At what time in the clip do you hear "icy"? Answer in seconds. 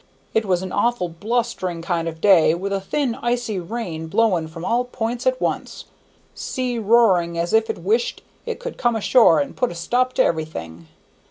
3.21-3.59